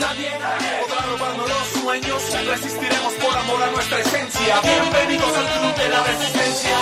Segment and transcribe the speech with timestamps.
[0.00, 0.30] Nadie
[0.80, 2.22] podrá robarnos los sueños.
[2.46, 4.60] Resistiremos por amor a nuestra esencia.
[4.60, 6.76] Bienvenidos al club de la resistencia.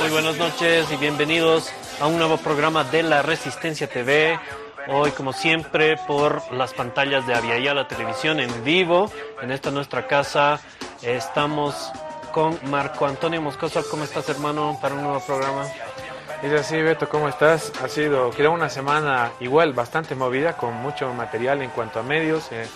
[0.00, 4.38] Muy buenas noches y bienvenidos a un nuevo programa de la Resistencia TV.
[4.88, 9.10] Hoy, como siempre, por las pantallas de Aviala Televisión en vivo,
[9.42, 10.60] en esta nuestra casa,
[11.02, 11.90] estamos
[12.32, 13.82] con Marco Antonio Moscoso.
[13.90, 15.66] ¿Cómo estás, hermano, para un nuevo programa?
[16.44, 17.72] Es así, Beto, ¿cómo estás?
[17.82, 22.52] Ha sido, creo, una semana igual bastante movida, con mucho material en cuanto a medios.
[22.52, 22.66] eh,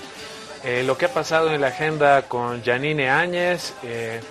[0.64, 4.22] eh, lo que ha pasado en la agenda con Janine Áñez, eh,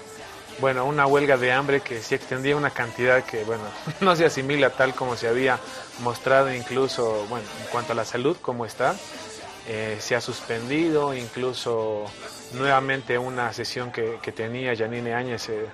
[0.60, 3.62] bueno, una huelga de hambre que se extendía una cantidad que, bueno,
[4.02, 5.60] no se asimila tal como se había
[6.00, 8.96] mostrado incluso, bueno, en cuanto a la salud, cómo está.
[10.00, 12.06] Se ha suspendido incluso
[12.54, 15.66] nuevamente una sesión que, que tenía Janine Áñez eh,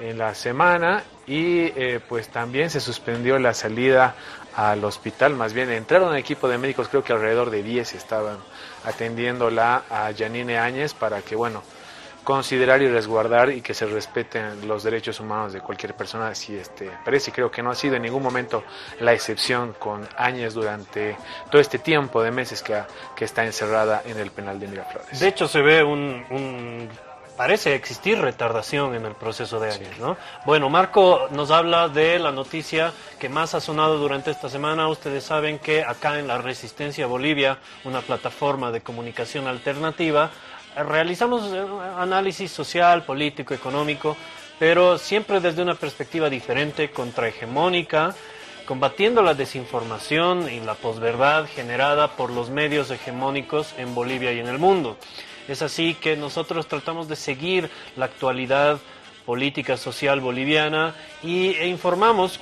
[0.00, 4.14] en la semana y eh, pues también se suspendió la salida
[4.56, 8.38] al hospital, más bien entraron un equipo de médicos, creo que alrededor de 10 estaban
[8.84, 11.62] atendiéndola a Janine Áñez para que, bueno,
[12.24, 16.28] considerar y resguardar y que se respeten los derechos humanos de cualquier persona.
[16.28, 18.62] Así este, parece, creo que no ha sido en ningún momento
[19.00, 21.16] la excepción con Áñez durante
[21.50, 22.78] todo este tiempo de meses que,
[23.16, 25.18] que está encerrada en el penal de Miraflores.
[25.18, 26.88] De hecho, se ve un, un-
[27.40, 30.18] parece existir retardación en el proceso de años, ¿no?
[30.44, 34.88] Bueno, Marco nos habla de la noticia que más ha sonado durante esta semana.
[34.88, 40.30] Ustedes saben que acá en la Resistencia Bolivia, una plataforma de comunicación alternativa,
[40.86, 41.64] realizamos eh,
[41.96, 44.18] análisis social, político, económico,
[44.58, 48.14] pero siempre desde una perspectiva diferente, contrahegemónica,
[48.66, 54.48] combatiendo la desinformación y la posverdad generada por los medios hegemónicos en Bolivia y en
[54.48, 54.98] el mundo.
[55.50, 58.78] Es así que nosotros tratamos de seguir la actualidad
[59.26, 62.38] política social boliviana y, e informamos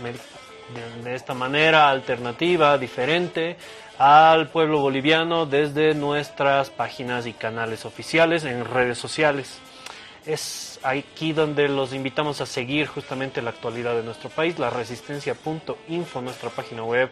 [0.00, 3.56] de, de esta manera alternativa, diferente,
[3.96, 9.60] al pueblo boliviano desde nuestras páginas y canales oficiales en redes sociales.
[10.26, 16.20] Es aquí donde los invitamos a seguir justamente la actualidad de nuestro país, la resistencia.info,
[16.22, 17.08] nuestra página web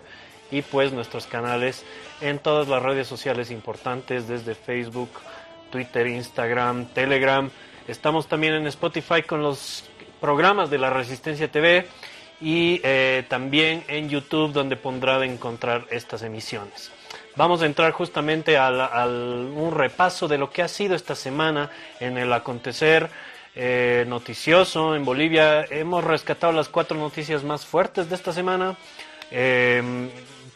[0.51, 1.84] y pues nuestros canales
[2.21, 5.11] en todas las redes sociales importantes, desde Facebook,
[5.71, 7.51] Twitter, Instagram, Telegram.
[7.89, 9.84] Estamos también en Spotify con los
[10.21, 11.87] programas de la Resistencia TV
[12.41, 16.91] y eh, también en YouTube donde podrá encontrar estas emisiones.
[17.37, 21.71] Vamos a entrar justamente al- un repaso de lo que ha sido esta semana
[22.01, 23.11] en el acontecer
[23.55, 25.65] eh, noticioso en Bolivia.
[25.71, 28.77] Hemos rescatado las cuatro noticias más fuertes de esta semana,
[29.31, 29.83] eh,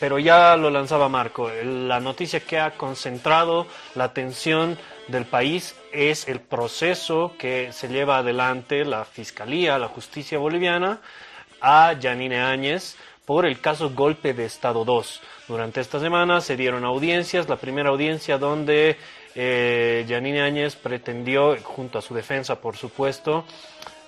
[0.00, 1.50] pero ya lo lanzaba Marco.
[1.62, 4.78] La noticia que ha concentrado la atención
[5.08, 11.00] del país es el proceso que se lleva adelante la Fiscalía, la Justicia Boliviana,
[11.60, 12.96] a Janine Áñez
[13.26, 15.20] por el caso Golpe de Estado 2.
[15.46, 18.96] Durante esta semana se dieron audiencias, la primera audiencia donde
[19.34, 23.44] eh, Janine Áñez pretendió, junto a su defensa por supuesto,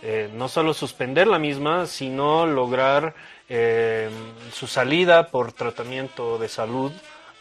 [0.01, 3.15] eh, no solo suspender la misma, sino lograr
[3.49, 4.11] eh,
[4.53, 6.93] su salida por tratamiento de salud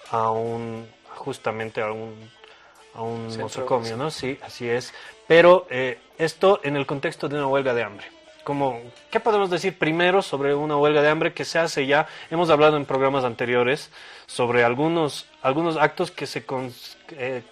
[0.09, 2.13] a un, justamente a un,
[2.93, 4.11] a un nosocomio, ¿no?
[4.11, 4.93] Sí, así es.
[5.27, 8.05] Pero eh, esto en el contexto de una huelga de hambre.
[8.43, 12.07] Como, ¿Qué podemos decir primero sobre una huelga de hambre que se hace ya?
[12.31, 13.91] Hemos hablado en programas anteriores
[14.25, 16.43] sobre algunos, algunos actos que se,
[17.11, 17.43] eh,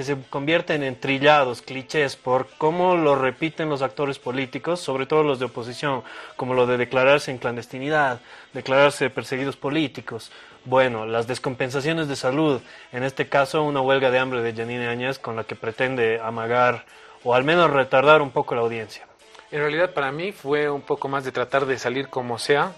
[0.00, 5.22] que se convierten en trillados, clichés, por cómo lo repiten los actores políticos, sobre todo
[5.22, 6.02] los de oposición,
[6.36, 8.22] como lo de declararse en clandestinidad,
[8.54, 10.32] declararse perseguidos políticos.
[10.64, 12.62] Bueno, las descompensaciones de salud,
[12.92, 16.86] en este caso una huelga de hambre de Janine Áñez con la que pretende amagar
[17.22, 19.06] o al menos retardar un poco la audiencia.
[19.50, 22.72] En realidad para mí fue un poco más de tratar de salir como sea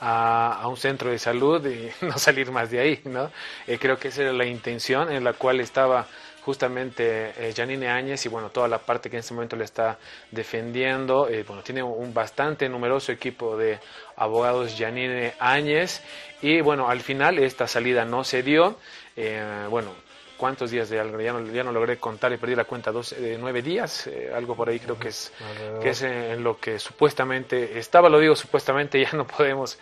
[0.00, 3.30] a, un centro de salud y no salir más de ahí, ¿no?
[3.66, 6.06] Eh, creo que esa era la intención en la cual estaba
[6.44, 9.98] justamente eh, Janine Áñez y bueno, toda la parte que en este momento le está
[10.30, 13.78] defendiendo, eh, bueno, tiene un bastante numeroso equipo de
[14.16, 16.02] abogados Janine Áñez.
[16.40, 18.76] Y bueno, al final esta salida no se dio,
[19.16, 19.94] eh, bueno,
[20.36, 21.20] ¿cuántos días de algo?
[21.20, 24.32] Ya no, ya no logré contar y perdí la cuenta, dos, eh, nueve días, eh,
[24.34, 25.32] algo por ahí creo que es,
[25.80, 29.78] que es en lo que supuestamente estaba, lo digo supuestamente, ya no podemos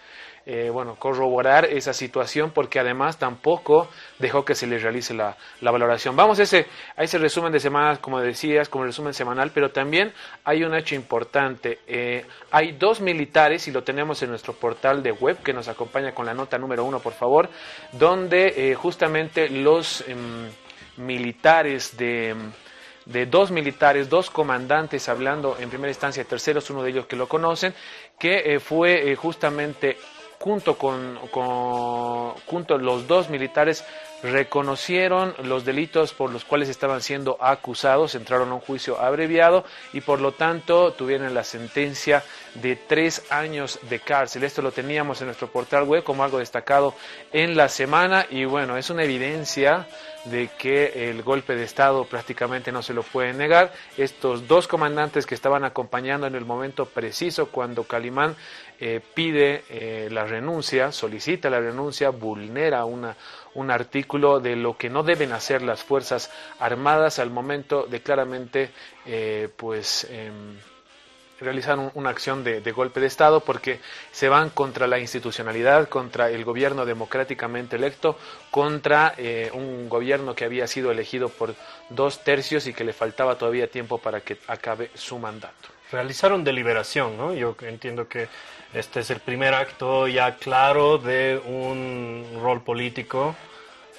[0.47, 3.89] eh, bueno, corroborar esa situación porque además tampoco
[4.19, 6.17] dejó que se le realice la, la valoración.
[6.17, 6.67] Vamos a ese,
[6.97, 10.13] a ese resumen de semanas, como decías, como resumen semanal, pero también
[10.45, 11.81] hay un hecho importante.
[11.87, 16.15] Eh, hay dos militares, y lo tenemos en nuestro portal de web, que nos acompaña
[16.15, 17.49] con la nota número uno, por favor,
[17.93, 20.49] donde eh, justamente los em,
[20.97, 22.35] militares de
[23.07, 27.29] de dos militares, dos comandantes, hablando en primera instancia terceros, uno de ellos que lo
[27.29, 27.75] conocen,
[28.19, 29.97] que eh, fue justamente
[30.41, 33.85] junto con, con los dos militares
[34.23, 40.01] reconocieron los delitos por los cuales estaban siendo acusados, entraron a un juicio abreviado y
[40.01, 42.25] por lo tanto tuvieron la sentencia
[42.55, 44.45] de tres años de cárcel.
[44.45, 46.95] Esto lo teníamos en nuestro portal web como algo destacado
[47.33, 49.87] en la semana y bueno, es una evidencia
[50.25, 53.73] de que el golpe de Estado prácticamente no se lo puede negar.
[53.97, 58.37] Estos dos comandantes que estaban acompañando en el momento preciso cuando Calimán
[58.79, 63.17] eh, pide eh, la renuncia, solicita la renuncia, vulnera una,
[63.55, 68.71] un artículo de lo que no deben hacer las Fuerzas Armadas al momento de claramente
[69.07, 70.07] eh, pues,
[71.41, 73.81] em, realizar una acción de, golpe de Estado porque
[74.13, 78.19] se van contra la institucionalidad, contra el gobierno democráticamente electo,
[78.51, 81.55] contra eh, un gobierno que había sido elegido por
[81.89, 85.69] dos tercios y que le faltaba todavía tiempo para que acabe su mandato.
[85.91, 87.35] Realizaron deliberación, ¿no?
[87.35, 88.29] Yo entiendo que
[88.73, 93.35] este es el primer acto ya claro de un rol político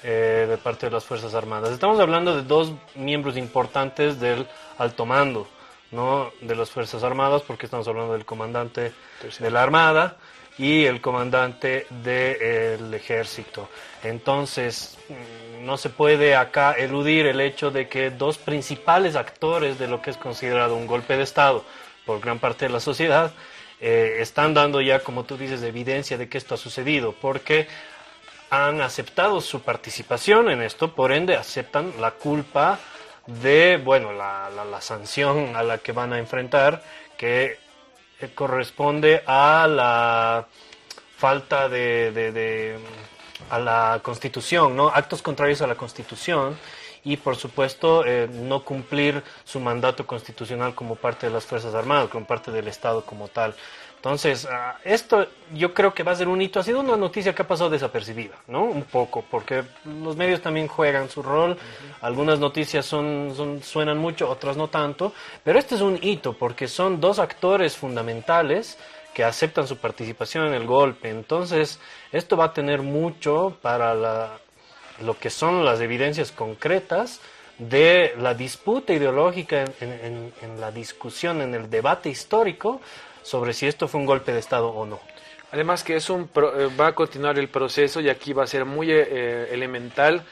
[0.02, 1.70] eh, de parte de las Fuerzas Armadas.
[1.70, 4.46] Estamos hablando de dos miembros importantes del
[4.78, 5.46] alto mando
[5.92, 8.92] no de las Fuerzas Armadas, porque estamos hablando del comandante
[9.38, 10.16] de la Armada
[10.58, 13.68] y el comandante del Ejército.
[14.02, 19.86] Entonces, mm, no se puede acá eludir el hecho de que dos principales actores de
[19.86, 21.64] lo que es considerado un golpe de Estado
[22.04, 23.32] por gran parte de la sociedad
[23.80, 27.66] eh, están dando ya, como tú dices, evidencia de que esto ha sucedido, porque
[28.50, 32.78] han aceptado su participación en esto, por ende aceptan la culpa
[33.26, 36.82] de, bueno, la, la, sanción a la que van a enfrentar,
[37.16, 37.58] que
[38.20, 40.46] eh, corresponde a la
[41.16, 42.78] falta de, de,
[43.50, 44.88] a la constitución, ¿no?
[44.88, 46.56] Actos contrarios a la constitución
[47.04, 52.08] y por supuesto eh, no cumplir su mandato constitucional como parte de las Fuerzas Armadas,
[52.08, 53.54] como parte del Estado como tal.
[54.02, 56.58] Entonces, ah, esto yo creo que va a ser un hito.
[56.58, 58.64] Ha sido una noticia que ha pasado desapercibida, ¿no?
[58.64, 61.56] Un poco, porque los medios también juegan su rol.
[62.00, 65.12] Algunas noticias son, suenan mucho, otras no tanto.
[65.44, 68.76] Pero este es un hito, porque son dos actores fundamentales
[69.14, 71.08] que aceptan su participación en el golpe.
[71.08, 71.78] Entonces,
[72.10, 73.94] esto va a tener mucho para
[75.00, 77.20] lo que son las evidencias concretas
[77.56, 82.80] de la disputa ideológica en la discusión, en el debate histórico
[83.22, 85.00] sobre si esto fue un golpe de Estado o no.
[85.50, 88.64] Además que es un eh, va a continuar el proceso y aquí va a ser
[88.64, 90.24] muy eh, elemental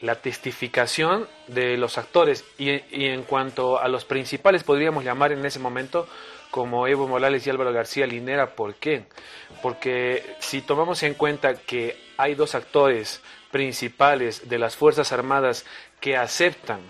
[0.00, 5.44] la testificación de los actores y, y, en cuanto a los principales podríamos llamar en
[5.44, 6.08] ese momento
[6.50, 9.04] como Evo Morales y Álvaro García Linera, ¿por qué?
[9.62, 15.64] Porque si tomamos en cuenta que hay dos actores principales de las Fuerzas Armadas
[16.00, 16.80] que aceptan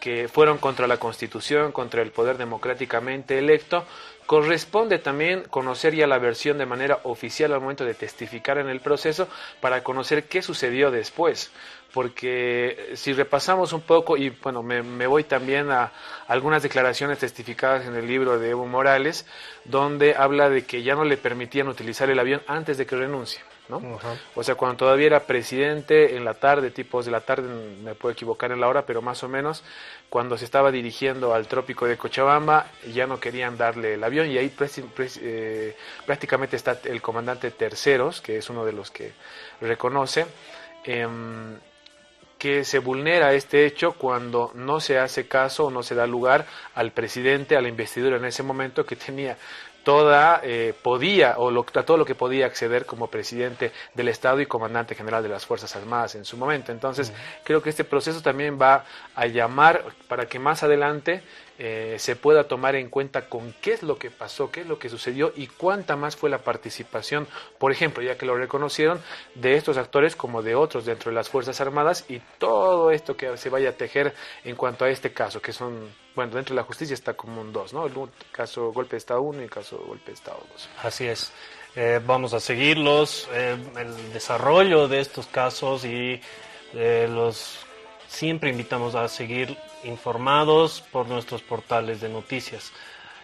[0.00, 3.84] que fueron contra la Constitución, contra el poder democráticamente electo,
[4.26, 8.80] Corresponde también conocer ya la versión de manera oficial al momento de testificar en el
[8.80, 9.28] proceso
[9.60, 11.52] para conocer qué sucedió después.
[11.94, 15.92] Porque si repasamos un poco, y bueno, me, voy también a
[16.26, 19.26] algunas declaraciones testificadas en el libro de Evo Morales,
[19.64, 23.40] donde habla de que ya no le permitían utilizar el avión antes de que renuncie.
[23.68, 23.98] ¿No?
[24.34, 27.48] O sea, cuando todavía era presidente en la tarde, tipos de la tarde,
[27.82, 29.64] me puedo equivocar en la hora, pero más o menos,
[30.08, 34.38] cuando se estaba dirigiendo al trópico de Cochabamba, ya no querían darle el avión y
[34.38, 34.52] ahí
[35.20, 39.12] eh, prácticamente está el comandante Terceros, que es uno de los que
[39.60, 40.26] reconoce.
[40.84, 41.58] Em,
[42.38, 46.46] que se vulnera este hecho cuando no se hace caso o no se da lugar
[46.74, 49.38] al presidente, a la investidura en ese momento que tenía
[49.86, 54.96] toda eh, podía o todo lo que podía acceder como presidente del Estado y comandante
[54.96, 56.72] general de las Fuerzas Armadas en su momento.
[56.72, 57.12] Entonces,
[57.44, 61.22] creo que este proceso también va a llamar para que más adelante
[61.58, 64.78] eh, se pueda tomar en cuenta con qué es lo que pasó, qué es lo
[64.78, 67.26] que sucedió y cuánta más fue la participación,
[67.58, 69.00] por ejemplo, ya que lo reconocieron,
[69.34, 73.36] de estos actores como de otros dentro de las Fuerzas Armadas y todo esto que
[73.38, 76.66] se vaya a tejer en cuanto a este caso, que son, bueno, dentro de la
[76.66, 77.86] justicia está como un dos, ¿no?
[77.86, 77.94] El
[78.30, 80.68] caso golpe de Estado 1 y el caso golpe de Estado 2.
[80.82, 81.32] Así es.
[81.74, 86.20] Eh, vamos a seguirlos, eh, el desarrollo de estos casos y
[86.74, 87.65] los
[88.08, 92.72] siempre invitamos a seguir informados por nuestros portales de noticias.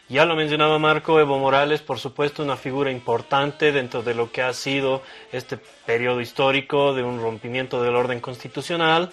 [0.09, 4.43] Ya lo mencionaba Marco, Evo Morales, por supuesto, una figura importante dentro de lo que
[4.43, 9.11] ha sido este periodo histórico de un rompimiento del orden constitucional.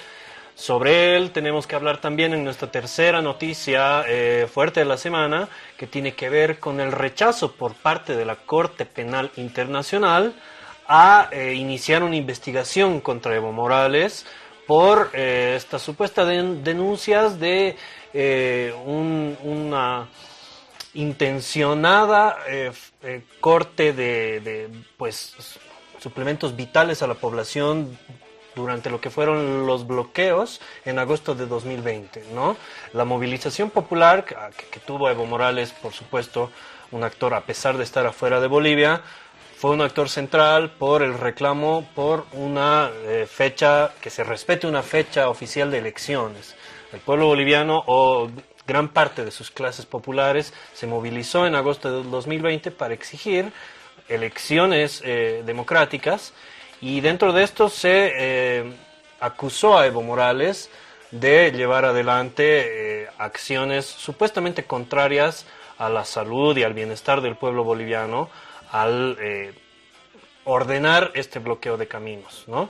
[0.55, 5.47] Sobre él tenemos que hablar también en nuestra tercera noticia eh, fuerte de la semana,
[5.77, 10.33] que tiene que ver con el rechazo por parte de la Corte Penal Internacional
[10.85, 14.25] a eh, iniciar una investigación contra Evo Morales
[14.69, 17.75] por eh, estas supuestas denuncias de
[18.13, 18.71] eh,
[19.43, 20.07] una
[20.93, 22.71] intencionada eh,
[23.39, 25.33] corte de, pues,
[25.97, 27.97] suplementos vitales a la población
[28.55, 32.55] durante lo que fueron los bloqueos en agosto de 2020, ¿no?
[32.93, 36.51] La movilización popular que tuvo Evo Morales, por supuesto,
[36.91, 39.01] un actor a pesar de estar afuera de Bolivia,
[39.59, 44.81] fue un actor central por el reclamo por una eh, fecha, que se respete una
[44.83, 46.55] fecha oficial de elecciones.
[46.93, 48.29] El pueblo boliviano o
[48.65, 53.51] gran parte de sus clases populares se movilizó en agosto de 2020 para exigir
[54.07, 56.33] elecciones eh, democráticas
[56.79, 58.73] y dentro de esto se eh,
[59.19, 60.69] acusó a Evo Morales
[61.11, 65.45] de llevar adelante acciones supuestamente contrarias
[65.77, 68.29] a la salud y al bienestar del pueblo boliviano
[68.71, 69.53] al eh,
[70.45, 72.69] ordenar este bloqueo de caminos, ¿no?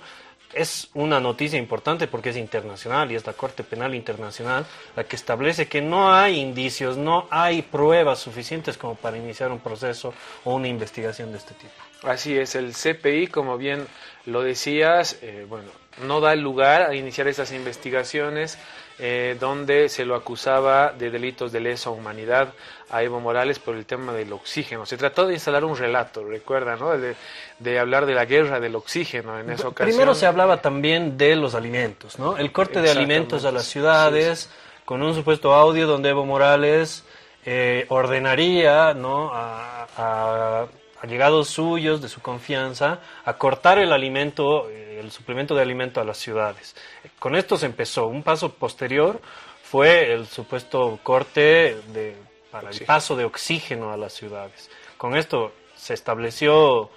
[0.53, 4.65] Es una noticia importante porque es internacional y es la Corte Penal Internacional
[4.95, 9.59] la que establece que no hay indicios, no hay pruebas suficientes como para iniciar un
[9.59, 10.11] proceso
[10.45, 11.71] o una investigación de este tipo.
[12.01, 13.85] Así es, el CPI, como bien
[14.25, 15.69] lo decías, eh, bueno,
[16.05, 18.57] no da lugar a iniciar esas investigaciones
[19.01, 22.53] eh, donde se lo acusaba de delitos de lesa humanidad
[22.89, 24.85] a Evo Morales por el tema del oxígeno.
[24.85, 26.97] Se trató de instalar un relato, recuerda, ¿no?
[26.97, 27.15] De,
[27.59, 29.95] de hablar de la guerra del oxígeno en esa ocasión.
[29.95, 32.37] Primero se hablaba también de los alimentos, ¿no?
[32.37, 34.81] El corte de alimentos a las ciudades, sí, sí.
[34.83, 37.05] con un supuesto audio donde Evo Morales
[37.45, 39.31] eh, ordenaría, ¿no?
[39.33, 40.67] a, a
[41.01, 44.67] allegados suyos, de su confianza, a cortar el alimento,
[44.99, 46.75] el suplemento de alimento a las ciudades.
[47.17, 48.07] Con esto se empezó.
[48.07, 49.21] Un paso posterior
[49.63, 52.15] fue el supuesto corte de,
[52.51, 54.69] para el paso de oxígeno a las ciudades.
[54.97, 56.89] Con esto se estableció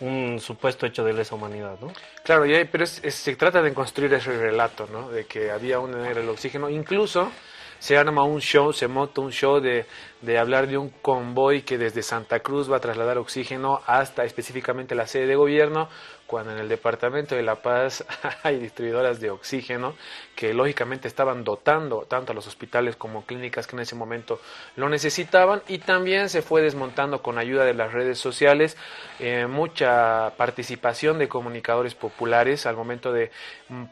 [0.00, 1.92] un supuesto hecho de lesa humanidad, ¿no?
[2.24, 5.08] Claro, pero es, es, se trata de construir ese relato, ¿no?
[5.08, 7.30] De que había un era el oxígeno, incluso
[7.78, 9.86] se arma un show, se monta un show de,
[10.22, 14.94] de, hablar de un convoy que desde Santa Cruz va a trasladar oxígeno hasta específicamente
[14.94, 15.88] la sede de gobierno,
[16.26, 18.04] cuando en el departamento de La Paz
[18.42, 19.94] hay distribuidoras de oxígeno
[20.34, 24.40] que lógicamente estaban dotando tanto a los hospitales como clínicas que en ese momento
[24.76, 28.76] lo necesitaban y también se fue desmontando con ayuda de las redes sociales
[29.20, 33.30] eh, mucha participación de comunicadores populares al momento de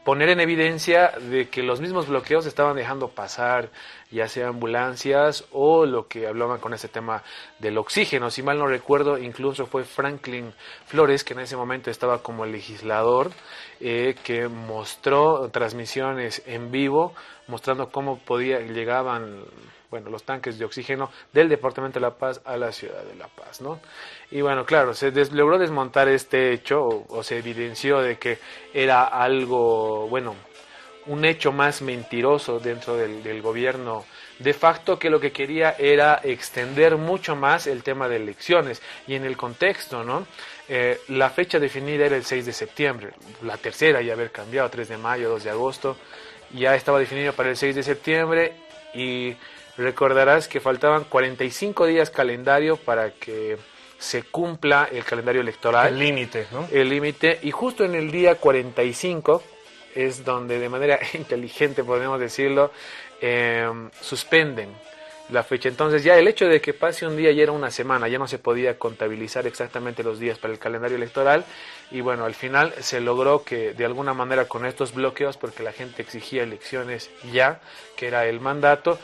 [0.03, 3.69] poner en evidencia de que los mismos bloqueos estaban dejando pasar
[4.13, 7.23] ya sea ambulancias o lo que hablaban con ese tema
[7.59, 8.29] del oxígeno.
[8.29, 10.53] Si mal no recuerdo, incluso fue Franklin
[10.85, 13.29] Flores, que en ese momento estaba como legislador,
[13.79, 17.13] eh, que mostró transmisiones en vivo,
[17.47, 19.43] mostrando cómo podía, llegaban
[19.91, 23.27] bueno, los tanques de oxígeno del Departamento de La Paz a la ciudad de La
[23.27, 23.79] Paz, ¿no?
[24.31, 28.39] Y bueno, claro, se des logró desmontar este hecho o, se evidenció de que
[28.73, 30.33] era algo, bueno,
[31.05, 34.05] un hecho más mentiroso dentro del, gobierno
[34.39, 39.15] de facto que lo que quería era extender mucho más el tema de elecciones y
[39.15, 40.25] en el contexto, ¿no?
[40.67, 44.89] Eh, la fecha definida era el 6 de septiembre, la tercera ya haber cambiado, 3
[44.89, 45.97] de mayo, 2 de agosto,
[46.53, 48.53] ya estaba definida para el 6 de septiembre
[48.93, 49.35] y
[49.77, 53.57] recordarás que faltaban 45 días calendario para que
[53.97, 55.87] se cumpla el calendario electoral.
[55.87, 56.67] El límite, ¿no?
[56.71, 59.43] El límite y justo en el día 45
[59.95, 62.71] es donde de manera inteligente, podemos decirlo,
[63.21, 63.69] eh,
[64.01, 64.69] suspenden
[65.29, 65.69] la fecha.
[65.69, 68.27] Entonces ya el hecho de que pase un día ya era una semana, ya no
[68.27, 71.45] se podía contabilizar exactamente los días para el calendario electoral
[71.91, 75.71] y bueno, al final se logró que de alguna manera con estos bloqueos, porque la
[75.71, 77.61] gente exigía elecciones ya,
[77.95, 78.99] que era el mandato,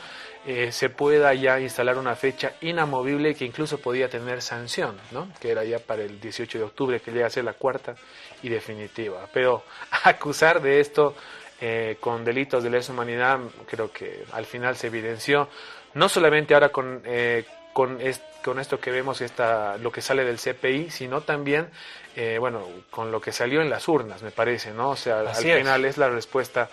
[0.46, 5.28] eh, se pueda ya instalar una fecha inamovible que incluso podía tener sanción, ¿no?
[5.38, 7.94] que era ya para el 18 de octubre, que llega a ser la cuarta
[8.42, 9.28] y definitiva.
[9.34, 9.64] Pero
[10.04, 11.14] acusar de esto
[11.60, 15.48] eh, con delitos de lesa humanidad, creo que al final se evidenció,
[15.94, 20.24] no solamente ahora con, eh, con, est con, esto que vemos, esta, lo que sale
[20.24, 21.68] del CPI, sino también,
[22.16, 24.90] eh, bueno, con lo que salió en las urnas, me parece, ¿no?
[24.90, 25.58] O sea, Así al es.
[25.58, 26.70] final es la respuesta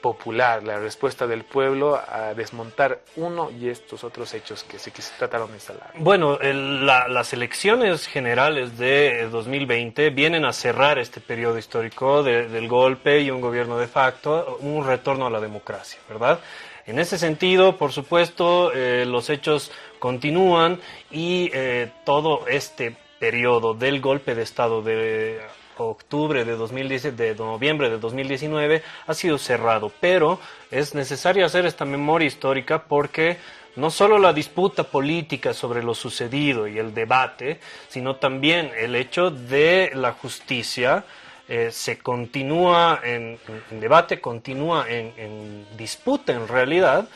[0.00, 5.02] popular, la respuesta del pueblo a desmontar uno y estos otros hechos que se, que
[5.02, 5.92] se trataron de instalar.
[5.96, 12.48] Bueno, el, la, las elecciones generales de 2020 vienen a cerrar este periodo histórico de,
[12.48, 16.40] del golpe y un gobierno de facto, un retorno a la democracia, ¿verdad?
[16.86, 24.00] En ese sentido, por supuesto, eh, los hechos continúan y eh, todo este periodo del
[24.00, 25.38] golpe de Estado de
[25.84, 30.38] octubre de 2010, de noviembre de 2019 ha sido cerrado, pero
[30.70, 33.38] es necesario hacer esta memoria histórica porque
[33.76, 39.30] no solo la disputa política sobre lo sucedido y el debate, sino también el hecho
[39.30, 41.04] de la justicia
[41.48, 43.38] eh, se continúa en,
[43.70, 47.08] debate, continúa en, en disputa en realidad,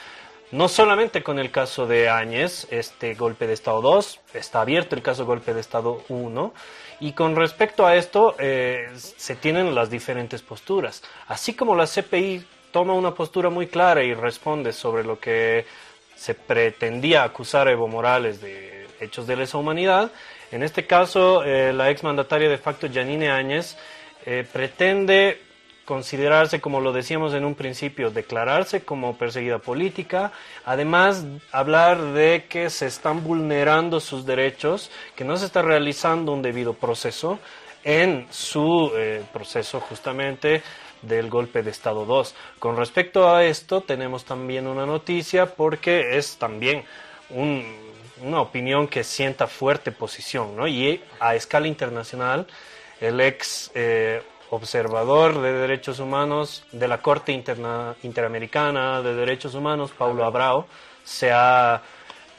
[0.53, 5.03] no solamente con el caso de Áñez, este golpe de Estado 2, está abierto el
[5.03, 6.55] caso golpe de Estado 1,
[7.03, 11.03] y con respecto a esto eh, se tienen las diferentes posturas.
[11.27, 15.67] Así como la CPI toma una postura muy clara y responde sobre lo que
[16.15, 20.13] se pretendía acusar a Evo Morales de hechos de lesa humanidad,
[20.53, 23.77] en este caso eh, la exmandataria de facto Janine Áñez
[24.25, 25.41] eh, pretende
[25.93, 30.33] considerarse, como lo decíamos en un principio, declararse como perseguida política,
[30.65, 36.41] además hablar de que se están vulnerando sus derechos, que no se está realizando un
[36.41, 37.39] debido proceso
[37.85, 40.63] en su eh, proceso justamente
[41.03, 42.35] del golpe de Estado 2.
[42.59, 46.85] Con respecto a esto, tenemos también una noticia porque es también
[47.29, 50.67] una opinión que sienta fuerte posición, ¿no?
[50.67, 52.47] Y a escala internacional,
[52.99, 54.23] el ex eh,
[54.53, 60.67] observador de derechos humanos de la Corte Interamericana de Derechos Humanos, Paulo Abrao,
[61.05, 61.81] se ha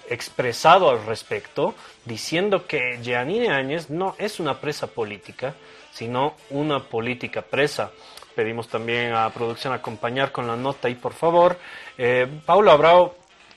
[0.08, 1.74] expresado al respecto,
[2.06, 5.56] diciendo que Giannini Áñez no es una presa política,
[5.92, 7.90] sino una política presa.
[8.36, 11.58] Pedimos también a producción acompañar con la nota y por favor.
[11.98, 13.16] Eh, Paulo Abrao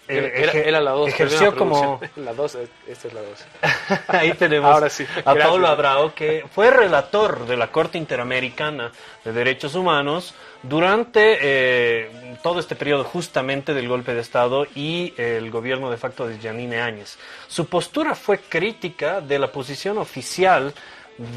[0.09, 1.09] era, la 2.
[1.09, 2.01] Ejerció como...
[2.17, 3.47] La 2, esta es la 2.
[4.09, 4.83] Ahí tenemos
[5.25, 8.93] a Paulo Abrao, que fue relator de la Corte Interamericana
[9.25, 15.51] de Derechos Humanos durante eh, todo este periodo justamente del golpe de Estado y el
[15.51, 17.19] gobierno de facto de Janine Áñez.
[17.47, 20.73] Su postura fue crítica de la posición oficial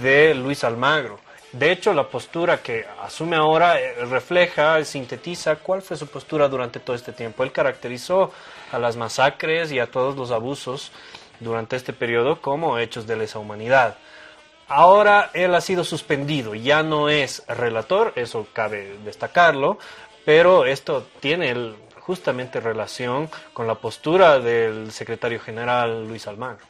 [0.01, 1.19] de Luis Almagro.
[1.51, 6.79] De hecho, la postura que asume ahora eh, refleja, sintetiza cuál fue su postura durante
[6.79, 7.43] todo este tiempo.
[7.43, 8.31] Él caracterizó
[8.71, 10.91] a las masacres y a todos los abusos
[11.39, 13.97] durante este periodo como hechos de lesa humanidad.
[14.67, 19.79] Ahora él ha sido suspendido, ya no es relator, eso cabe destacarlo,
[20.25, 26.63] pero esto tiene justamente relación con la postura del secretario general Luis Almagro.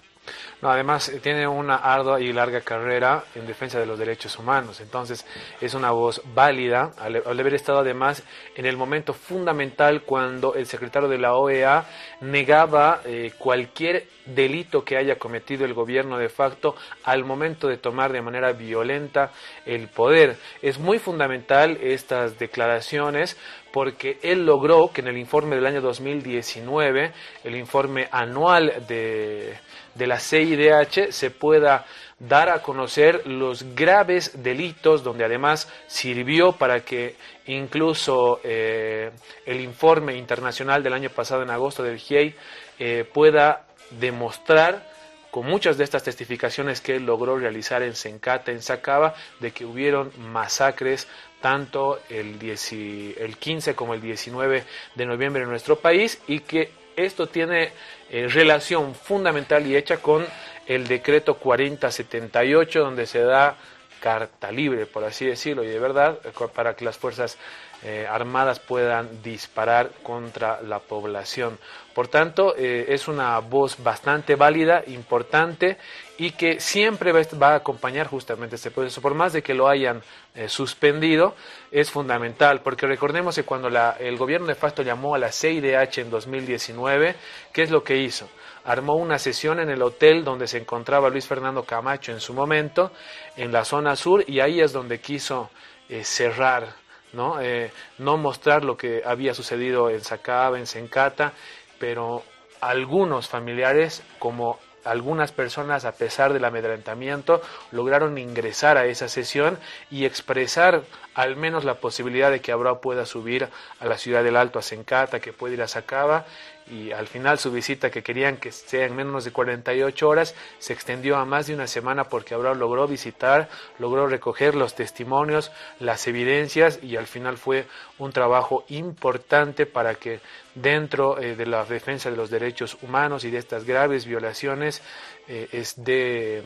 [0.62, 4.82] No, además eh, tiene una ardua y larga carrera en defensa de los derechos humanos.
[4.82, 5.26] Entonces
[5.62, 8.24] es una voz válida al, haber estado además
[8.56, 11.86] en el momento fundamental cuando el secretario de la OEA
[12.22, 18.12] negaba eh, cualquier delito que haya cometido el gobierno de facto al momento de tomar
[18.12, 19.32] de manera violenta
[19.66, 20.38] el poder.
[20.62, 23.38] Es muy fundamental estas declaraciones
[23.72, 27.12] porque él logró que en el informe del año 2019,
[27.44, 29.58] el informe anual de
[29.96, 31.86] de la CIDH se pueda
[32.20, 39.12] dar a conocer los graves delitos, donde además sirvió para que incluso eh,
[39.46, 42.36] el informe internacional del año pasado, en agosto del GIEI,
[42.78, 44.88] eh, pueda demostrar
[45.32, 49.64] con muchas de estas testificaciones que él logró realizar en Sencata, en Sacaba, de que
[49.64, 51.08] hubieron masacres
[51.40, 54.64] tanto el, el 15 como el 19
[54.96, 56.72] de noviembre en nuestro país y que
[57.06, 57.72] esto tiene
[58.10, 60.26] eh, relación fundamental y hecha con
[60.68, 63.56] el decreto 4078, donde se da
[64.00, 67.38] carta libre, por así decirlo, y de verdad, eh, para que las Fuerzas
[67.84, 71.58] eh, Armadas puedan disparar contra la población.
[71.94, 75.78] Por tanto, es una voz bastante válida, importante
[76.18, 79.02] y que siempre va, a acompañar justamente este proceso.
[79.02, 80.02] Por más de que lo hayan
[80.48, 81.36] suspendido,
[81.72, 86.10] es fundamental, porque recordemos que cuando el gobierno de facto llamó a la CIDH en
[86.10, 87.16] 2019,
[87.52, 88.30] ¿qué es lo que hizo?
[88.66, 92.92] armó una sesión en el hotel donde se encontraba Luis Fernando Camacho en su momento,
[93.36, 95.50] en la zona sur, y ahí es donde quiso
[95.88, 96.68] eh, cerrar,
[97.14, 97.42] ¿no?
[97.42, 101.34] Eh, no mostrar lo que había sucedido en Sacaba, en Sencata,
[101.80, 102.24] pero
[102.62, 107.42] algunos familiares, como algunas personas, a pesar del amedrentamiento,
[107.72, 109.60] lograron ingresar a esa sesión
[109.92, 114.38] y expresar al menos la posibilidad de que Abrao pueda subir a la ciudad del
[114.38, 116.26] Alto, a Sencata, que puede ir a Sacaba,
[116.70, 120.74] y al final su visita que querían que sea en menos de 48 horas se
[120.74, 126.08] extendió a más de una semana porque Abraham logró visitar, logró recoger los testimonios, las
[126.08, 127.66] evidencias y al final fue
[127.98, 130.20] un trabajo importante para que
[130.56, 134.82] dentro eh, de la defensa de los derechos humanos y de estas graves violaciones
[135.28, 136.44] eh, es de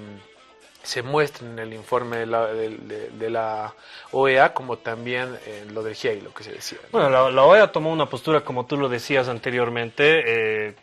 [0.83, 3.73] se muestra en el informe de la,
[4.11, 6.79] OEA como también en lo del GIEI, lo que se decía.
[6.91, 10.23] Bueno, la, OEA tomó una postura, como tú lo decías anteriormente,
[10.67, 10.75] eh,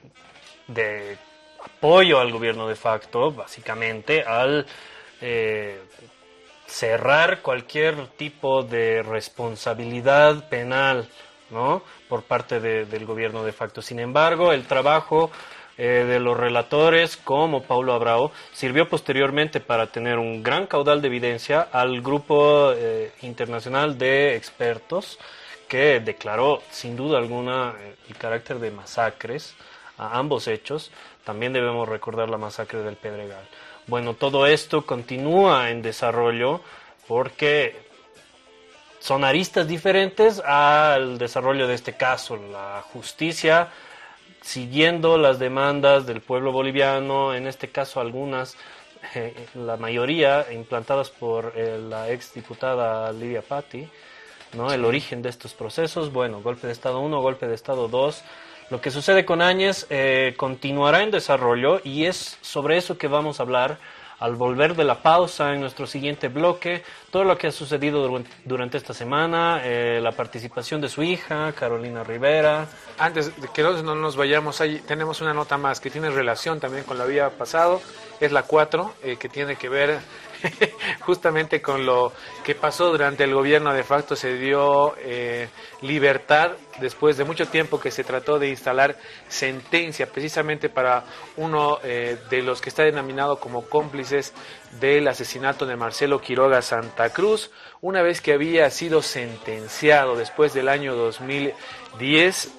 [0.67, 1.19] de
[1.63, 4.67] apoyo al gobierno de facto, básicamente, al
[5.21, 5.79] eh,
[6.67, 11.09] cerrar cualquier tipo de responsabilidad penal
[11.51, 11.83] ¿no?
[12.09, 13.83] por parte del gobierno de facto.
[13.83, 15.31] Sin embargo, el trabajo
[15.83, 21.09] eh, de los relatores como Paulo Abrao sirvió posteriormente para tener un gran caudal de
[21.09, 25.19] evidencia al grupo eh, internacional de expertos
[25.69, 29.55] que declaró sin duda alguna eh, el carácter de masacres
[29.97, 30.93] a ambos hechos.
[31.25, 33.49] También debemos recordar la masacre del Pedregal.
[33.87, 36.61] Bueno, todo esto continúa en desarrollo
[37.09, 37.89] porque
[38.99, 42.37] son aristas diferentes al desarrollo de este caso.
[42.37, 43.71] La justicia,
[44.43, 48.57] siguiendo las demandas del pueblo boliviano, en este caso algunas,
[49.15, 53.89] eh, la mayoría implantadas por eh, la ex diputada Lidia Patti,
[54.55, 54.73] ¿no?
[54.73, 58.23] El origen de estos procesos, bueno, golpe de Estado 1, golpe de Estado 2.
[58.71, 63.41] Lo que sucede con Áñez eh, continuará en desarrollo y es sobre eso que vamos
[63.41, 63.79] a hablar
[64.21, 68.07] al volver de la pausa en nuestro siguiente bloque, todo lo que ha sucedido
[68.45, 72.69] durante esta semana, eh, la participación de su hija, Carolina Rivera.
[72.99, 76.85] Antes de que no nos vayamos, ahí tenemos una nota más que tiene relación también
[76.85, 77.81] con la vida pasado,
[78.21, 79.99] es la 4, eh, que tiene que ver
[81.01, 82.13] justamente con lo
[82.45, 85.49] que pasó durante el gobierno de facto, se dio eh,
[85.83, 88.97] libertad después de mucho tiempo que se trató de instalar
[89.29, 91.05] sentencia precisamente para
[91.37, 94.33] uno eh, de los que está denominado como cómplices
[94.81, 97.51] del asesinato de Marcelo Quiroga Santa Cruz,
[97.81, 102.53] una vez que había sido sentenciado después del año 2010,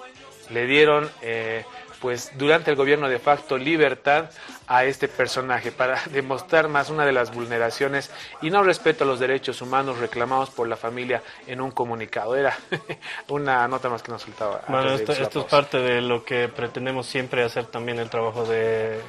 [0.49, 1.09] le dieron...
[1.21, 1.63] Eh,
[2.01, 4.31] pues durante el gobierno de facto libertad
[4.67, 8.11] a este personaje para demostrar más una de las vulneraciones
[8.41, 12.35] y no respeto a los derechos humanos reclamados por la familia en un comunicado.
[12.35, 12.57] Era
[13.29, 14.63] una nota más que nos soltaba.
[14.67, 19.01] Bueno, esto, es parte de lo que pretendemos siempre hacer también el trabajo de eh,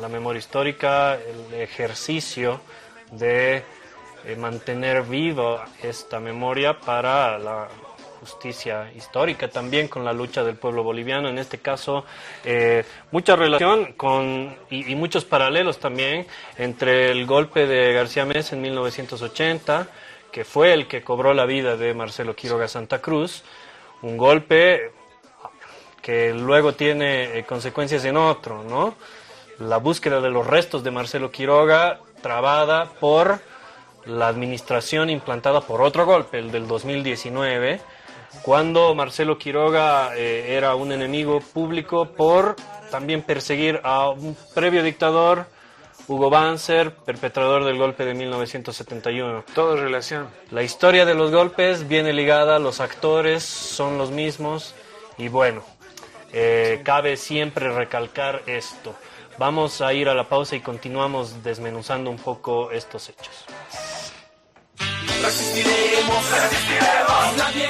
[0.00, 2.60] la memoria histórica, el ejercicio
[3.12, 3.62] de
[4.24, 7.68] eh, mantener viva esta memoria para la
[8.22, 11.28] justicia histórica también con la lucha del pueblo boliviano.
[11.28, 12.04] En este caso,
[12.44, 18.62] eh, mucha relación con, y, muchos paralelos también entre el golpe de García Mesa en
[18.62, 19.88] 1980,
[20.30, 23.42] que fue el que cobró la vida de Marcelo Quiroga Santa Cruz,
[24.02, 24.92] un golpe
[26.00, 28.94] que luego tiene eh, consecuencias en otro, ¿no?
[29.58, 33.40] La búsqueda de los restos de Marcelo Quiroga trabada por
[34.04, 37.80] la administración implantada por otro golpe, el del 2019,
[38.40, 42.56] cuando Marcelo Quiroga eh, era un enemigo público por
[42.90, 45.46] también perseguir a un previo dictador,
[46.08, 49.44] Hugo Banzer, perpetrador del golpe de 1971.
[49.54, 50.28] Todo relación.
[50.50, 54.74] La historia de los golpes viene ligada, los actores son los mismos
[55.16, 55.62] y bueno,
[56.32, 58.94] eh, cabe siempre recalcar esto.
[59.38, 63.46] Vamos a ir a la pausa y continuamos desmenuzando un poco estos hechos.
[65.22, 67.36] Resistiremos, resistiremos.
[67.36, 67.68] Nadie,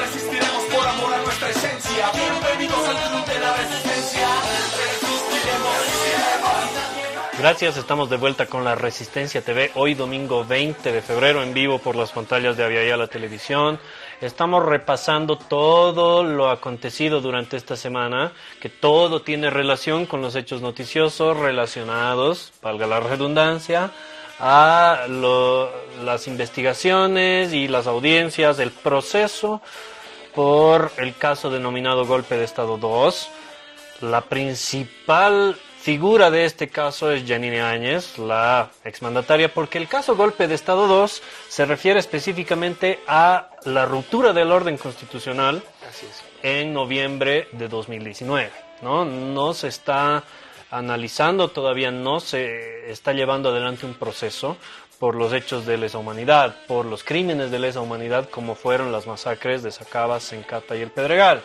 [0.00, 2.10] resistiremos por amor a nuestra esencia.
[2.12, 4.28] Bienvenidos al club de la resistencia.
[4.76, 6.10] Resistiremos.
[7.38, 11.78] Gracias, estamos de vuelta con la Resistencia TV, hoy domingo 20 de febrero en vivo
[11.78, 13.78] por las pantallas de Aviala la Televisión.
[14.20, 20.60] Estamos repasando todo lo acontecido durante esta semana, que todo tiene relación con los hechos
[20.60, 23.90] noticiosos relacionados, valga la redundancia,
[24.40, 25.06] a
[26.02, 29.60] las investigaciones y las audiencias, el proceso
[30.34, 33.28] por el caso denominado Golpe de Estado 2.
[34.02, 40.46] La principal figura de este caso es Janine Áñez, la exmandataria, porque el caso Golpe
[40.46, 45.62] de Estado 2 se refiere específicamente a la ruptura del orden constitucional
[46.42, 48.50] en noviembre de 2019.
[48.82, 49.04] ¿no?
[49.04, 50.22] no se está
[50.70, 54.56] analizando, todavía no se está llevando adelante un proceso
[54.98, 59.06] por los hechos de lesa humanidad, por los crímenes de lesa humanidad como fueron las
[59.06, 61.42] masacres de Sacaba, Sencata y el Pedregal.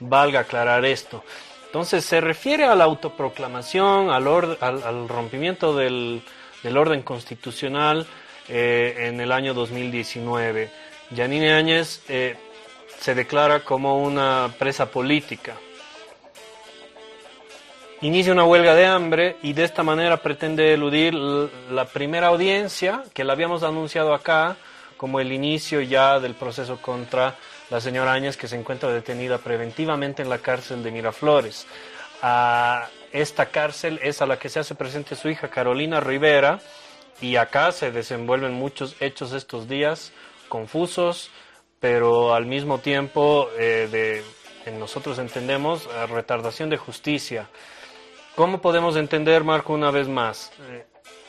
[0.00, 1.22] Valga aclarar esto.
[1.66, 4.26] Entonces se refiere a la autoproclamación, al,
[4.60, 6.22] al, rompimiento del,
[6.76, 8.06] orden constitucional
[8.48, 10.70] eh, en el año 2019.
[11.10, 12.36] Yanine Áñez eh,
[12.98, 15.54] se declara como una presa política
[18.04, 23.24] inicia una huelga de hambre y de esta manera pretende eludir la primera audiencia que
[23.24, 24.56] la habíamos anunciado acá
[24.98, 27.36] como el inicio ya del proceso contra
[27.70, 31.66] la señora Áñez que se encuentra detenida preventivamente en la cárcel de Miraflores.
[32.20, 36.60] A esta cárcel es a la que se hace presente su hija Carolina Rivera
[37.22, 40.12] y acá se desenvuelven muchos hechos estos días
[40.50, 41.30] confusos,
[41.80, 47.48] pero al mismo tiempo eh, de, nosotros entendemos, retardación de justicia.
[48.34, 50.50] ¿Cómo podemos entender, Marco, una vez más?
[50.68, 50.84] Eh,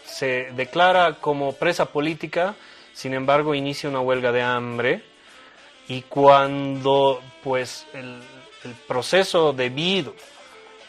[0.05, 2.55] se declara como presa política,
[2.93, 5.03] sin embargo, inicia una huelga de hambre
[5.87, 8.21] y cuando pues el,
[8.87, 10.15] proceso debido,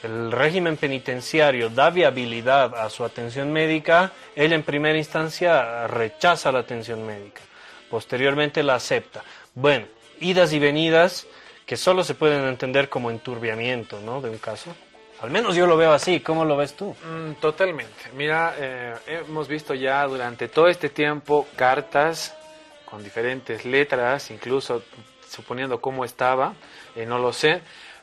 [0.02, 6.61] el régimen penitenciario da viabilidad a su atención médica, ella en primera instancia rechaza la
[6.61, 7.42] atención médica,
[7.90, 9.22] posteriormente la acepta.
[9.55, 9.85] Bueno,
[10.20, 11.26] idas y venidas
[11.66, 14.22] que solo se pueden entender como enturbiamiento, ¿no?
[14.22, 14.74] De un caso.
[15.20, 16.20] Al menos yo lo veo así.
[16.20, 16.90] ¿Cómo lo ves tú?
[16.90, 18.11] Mm, totalmente.
[18.14, 22.37] Mira, eh, hemos visto ya durante todo este tiempo cartas
[22.85, 24.83] con diferentes letras, incluso
[25.29, 26.55] suponiendo cómo estaba,
[26.94, 27.61] eh, no lo sé,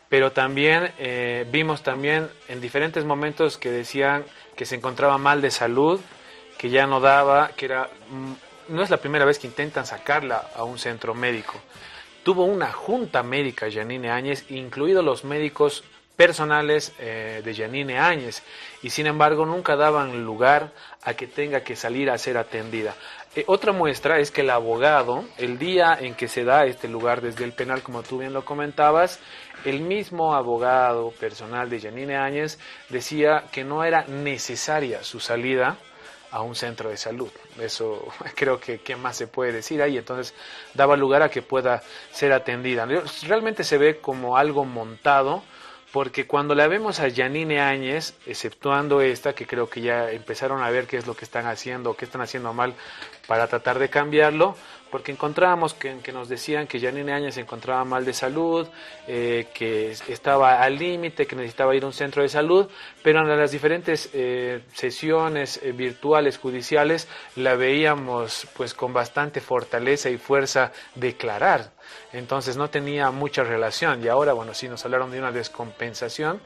[0.10, 5.52] pero también eh, vimos también en diferentes momentos que decían que se encontraba mal de
[5.52, 5.99] salud,
[6.58, 8.34] que ya no daba, que era mm,
[8.73, 11.54] no es la primera vez que intentan sacarla a un centro médico.
[12.23, 15.84] Tuvo una junta médica Janine Áñez, incluidos los médicos
[16.15, 18.43] personales eh, de Janine Áñez
[18.82, 20.71] y sin embargo nunca daban lugar
[21.04, 22.95] a que tenga que salir a ser atendida.
[23.36, 27.21] Eh, otra muestra es que el abogado, el día en que se da este lugar
[27.21, 29.19] desde el penal, como tú bien lo comentabas,
[29.65, 35.78] el mismo abogado personal de Janine Áñez decía que no era necesaria su salida
[36.30, 37.32] a un centro de salud.
[37.60, 39.97] Eso creo que qué más se puede decir ahí.
[39.97, 40.36] Entonces
[40.73, 42.88] daba lugar a que pueda ser atendida.
[43.23, 45.43] Realmente se ve como algo montado
[45.94, 50.72] porque cuando la vemos a Janine Áñez, exceptuando esta, que creo que ya empezaron a
[50.72, 52.74] ver qué es lo que están haciendo, qué están haciendo mal
[53.28, 54.56] para tratar de cambiarlo,
[54.90, 58.68] porque encontrábamos que, nos decían que Janine Áñez se encontraba mal de salud,
[59.08, 62.68] eh, que estaba al límite, que necesitaba ir a un centro de salud,
[63.04, 70.10] pero en las diferentes eh, sesiones eh, virtuales judiciales la veíamos pues con bastante fortaleza
[70.10, 71.72] y fuerza declarar.
[72.12, 76.41] Entonces no tenía mucha relación y ahora, bueno, sí nos hablaron de una descompensación,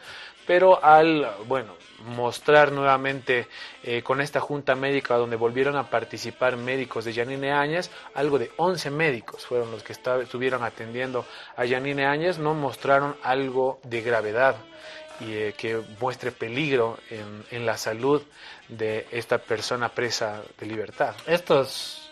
[0.48, 3.48] pero al, bueno, mostrar nuevamente
[3.84, 8.52] eh, con esta junta médica donde volvieron a participar médicos de Yanine Áñez, algo de
[8.56, 14.56] 11 médicos fueron los que estuvieron atendiendo a Yanine Áñez, no mostraron algo de gravedad
[15.20, 18.22] y eh, que muestre peligro en, en, la salud
[18.68, 21.16] de esta persona presa de libertad.
[21.26, 22.07] Estos,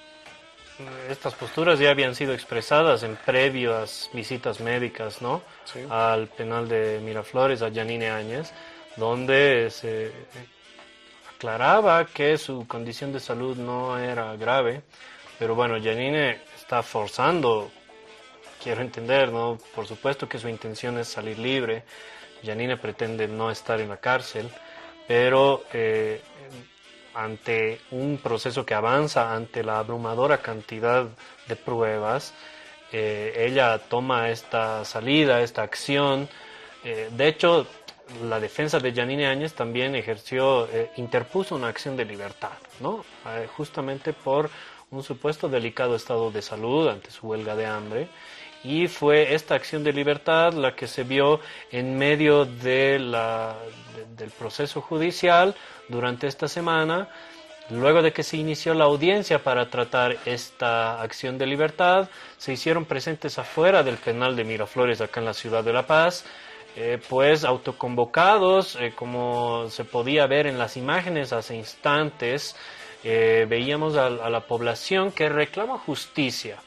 [1.10, 5.42] estas posturas ya habían sido expresadas en previas visitas médicas, ¿no?
[5.90, 8.52] Al penal de Miraflores, a Yanine Áñez
[8.96, 10.12] donde se
[11.36, 14.84] aclaraba que su condición de salud no era grave,
[15.38, 17.72] pero bueno, Janine está forzando,
[18.64, 19.58] quiero entender, ¿no?
[19.74, 21.84] Por supuesto que su intención es salir libre,
[22.44, 24.50] Janine pretende no estar en la cárcel,
[25.08, 26.22] pero eh,
[27.16, 31.08] ante un proceso que avanza, ante la abrumadora cantidad
[31.48, 32.34] de pruebas,
[32.92, 36.30] eh, ella toma esta salida, esta acción.
[36.84, 37.68] Eh, de hecho,
[38.30, 43.04] la defensa de Janine Áñez también ejerció, eh, interpuso una acción de libertad, ¿no?
[43.58, 44.50] Justamente por
[44.92, 48.08] un supuesto delicado estado de salud ante su huelga de hambre.
[48.66, 51.40] Y fue esta acción de libertad la que se vio
[51.72, 53.56] en medio de la,
[54.18, 55.54] del proceso judicial
[55.88, 57.08] durante esta semana,
[57.72, 62.86] Luego de que se inició la audiencia para tratar esta acción de libertad, se hicieron
[62.86, 66.26] presentes afuera del penal de Miraflores, acá en la ciudad de La Paz,
[66.76, 72.56] eh, pues autoconvocados, eh, como se podía ver en las imágenes hace instantes,
[73.04, 76.58] eh, veíamos a, la población que reclama justicia,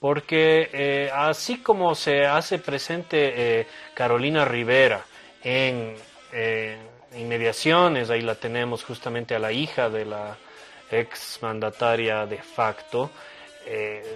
[0.00, 5.04] porque así como se hace presente Carolina Rivera
[5.44, 5.94] en
[7.14, 10.36] inmediaciones, ahí la tenemos justamente a la hija de la
[10.90, 13.10] ex mandataria de facto,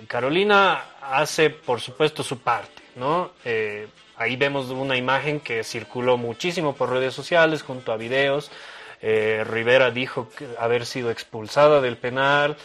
[0.09, 3.33] Carolina hace por supuesto su parte, ¿no?
[4.16, 8.51] Ahí vemos una imagen que circuló muchísimo por redes sociales junto a videos.
[9.03, 12.57] Eh, Rivera dijo haber sido expulsada del penal,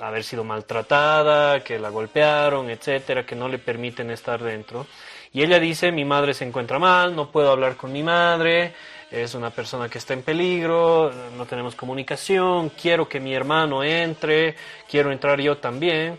[0.00, 4.86] haber sido maltratada, que la golpearon, etcétera, que no le permiten estar dentro.
[5.32, 8.74] Y ella dice, mi madre se encuentra mal, no puedo hablar con mi madre,
[9.10, 14.56] es una persona que está en peligro, no tenemos comunicación, quiero que mi hermano entre,
[14.88, 16.18] quiero entrar yo también.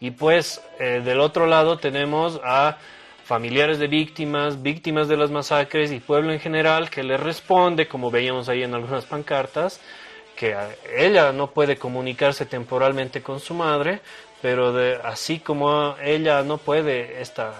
[0.00, 2.76] Y pues eh, del otro lado tenemos a
[3.24, 8.10] familiares de víctimas, víctimas de las masacres y pueblo en general que le responde, como
[8.10, 9.80] veíamos ahí en algunas pancartas,
[10.36, 10.54] que
[10.96, 14.00] ella no puede comunicarse temporalmente con su madre,
[14.42, 17.54] pero de, así como ella no puede esta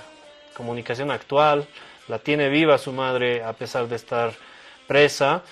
[0.54, 1.66] comunicación actual,
[2.08, 4.32] la tiene viva su madre a pesar de estar
[4.86, 5.42] presa,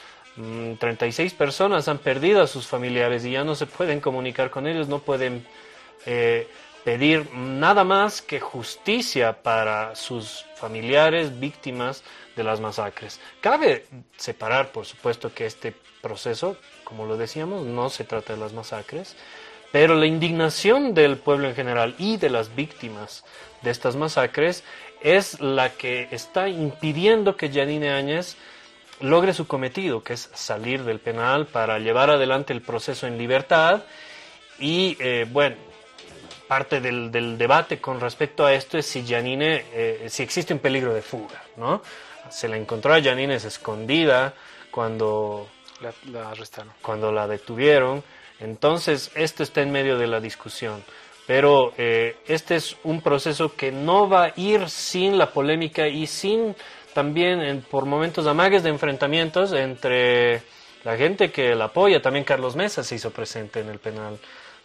[0.78, 4.66] 36 mm, personas han perdido a sus familiares y ya no se pueden comunicar con
[4.66, 5.46] ellos, no pueden
[6.06, 6.46] eh,
[6.84, 12.04] pedir nada más que justicia para sus familiares víctimas
[12.36, 13.20] de las masacres.
[13.40, 18.52] Cabe separar, por supuesto, que este proceso, como lo decíamos, no se trata de las
[18.52, 19.16] masacres,
[19.72, 23.24] pero la indignación del pueblo en general y de las víctimas
[23.62, 24.62] de estas masacres
[25.00, 28.36] es la que está impidiendo que Janine Áñez
[29.00, 33.82] logre su cometido, que es salir del penal para llevar adelante el proceso en libertad
[34.58, 35.56] y, eh, bueno,
[36.46, 40.60] parte del, del, debate con respecto a esto es si Janine, eh, si existe un
[40.60, 41.82] peligro de fuga, ¿no?
[42.30, 44.34] Se la encontró a Janine escondida
[44.70, 45.48] cuando
[45.80, 46.72] la, la arrestaron.
[46.82, 48.02] Cuando la detuvieron.
[48.40, 50.82] Entonces, esto está en medio de la discusión.
[51.26, 56.06] Pero eh, este es un proceso que no va a ir sin la polémica y
[56.06, 56.54] sin
[56.92, 60.42] también en, por momentos amagues de enfrentamientos entre
[60.84, 62.02] la gente que la apoya.
[62.02, 64.18] También Carlos Mesa se hizo presente en el penal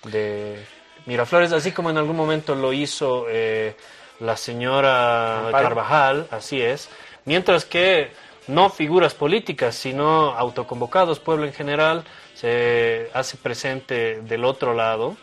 [0.03, 0.65] de
[1.05, 3.75] Miraflores, así como en algún momento lo hizo eh,
[4.19, 6.89] la señora Carvajal, así es.
[7.29, 8.09] Mientras que
[8.47, 15.15] no figuras políticas, sino autoconvocados, pueblo en general, se hace presente del otro lado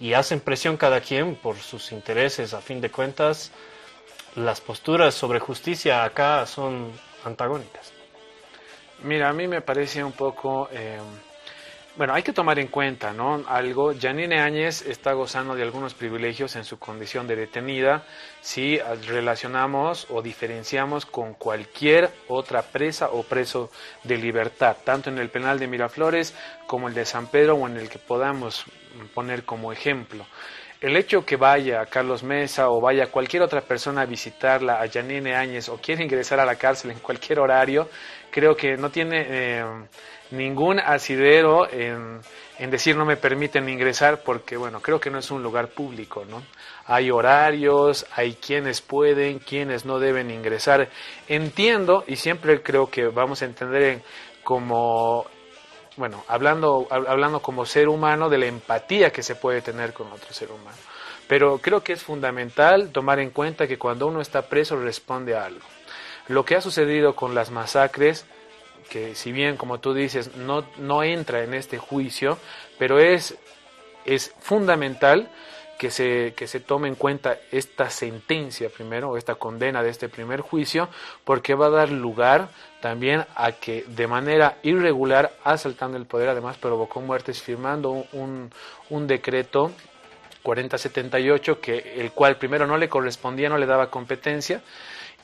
[0.00, 2.54] y hacen presión cada quien por sus intereses.
[2.54, 3.52] A fin de cuentas,
[4.34, 6.90] las posturas sobre justicia acá son
[7.22, 7.92] antagónicas.
[9.02, 10.70] Mira, a mí me parece un poco...
[10.72, 10.98] Eh,
[11.96, 13.42] bueno, hay que tomar en cuenta, ¿no?
[13.48, 18.04] Algo, Janine Áñez está gozando de algunos privilegios en su condición de detenida
[18.42, 23.70] si relacionamos o diferenciamos con cualquier otra presa o preso
[24.04, 26.34] de libertad, tanto en el penal de Miraflores
[26.66, 28.66] como el de San Pedro o en el que podamos
[29.14, 30.26] poner como ejemplo.
[30.82, 35.34] El hecho que vaya Carlos Mesa o vaya cualquier otra persona a visitarla, a Janine
[35.34, 37.88] Áñez, o quiera ingresar a la cárcel en cualquier horario,
[38.30, 39.26] creo que no tiene...
[39.28, 39.64] Eh,
[40.30, 42.20] ningún asidero en,
[42.70, 46.42] decir no me permiten ingresar porque, bueno, creo que no es un lugar público, ¿no?
[46.86, 50.88] Hay horarios, hay quienes pueden, quienes no deben ingresar.
[51.28, 54.02] Entiendo y siempre creo que vamos a entender
[54.42, 55.26] como,
[55.96, 60.32] bueno, hablando, hablando como ser humano de la empatía que se puede tener con otro
[60.32, 60.78] ser humano.
[61.28, 65.44] Pero creo que es fundamental tomar en cuenta que cuando uno está preso responde a
[65.44, 65.66] algo.
[66.28, 68.26] Lo que ha sucedido con las masacres
[68.90, 72.38] que si bien, como tú dices, no, no entra en este juicio,
[72.78, 73.36] pero es,
[74.04, 75.28] es fundamental
[75.78, 80.40] que se, que se tome en cuenta esta sentencia primero, esta condena de este primer
[80.40, 80.88] juicio,
[81.24, 82.48] porque va a dar lugar
[82.80, 88.50] también a que de manera irregular, asaltando el poder, además provocó muertes, firmando un,
[88.90, 89.72] un decreto
[90.42, 94.62] 4078, que, el cual primero no le correspondía, no le daba competencia,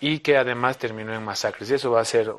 [0.03, 1.71] y que además terminó en masacres.
[1.71, 2.35] Y eso va a ser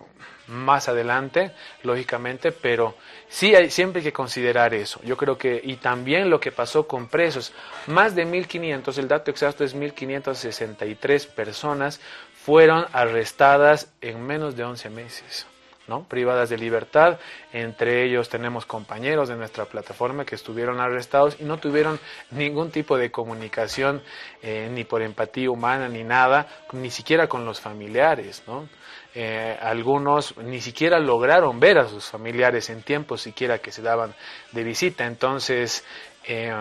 [0.48, 2.96] más adelante, lógicamente, pero
[3.30, 5.00] sí hay siempre hay que considerar eso.
[5.04, 7.54] Yo creo que, y también lo que pasó con presos,
[7.88, 12.02] más de 1.500, el dato exacto es 1.563 personas
[12.34, 15.48] fueron arrestadas en menos de 11 meses.
[15.88, 16.04] ¿No?
[16.04, 17.20] privadas de libertad.
[17.52, 22.00] Entre ellos tenemos compañeros de nuestra plataforma que estuvieron arrestados y no tuvieron
[22.32, 24.02] ningún tipo de comunicación,
[24.42, 28.44] eh, ni por empatía humana, ni nada, ni siquiera con los familiares.
[28.48, 28.68] ¿no?
[29.16, 34.16] Eh, algunos ni siquiera lograron ver a sus familiares en tiempo siquiera que se daban
[34.52, 35.06] de visita.
[35.06, 35.86] Entonces,
[36.26, 36.54] eh,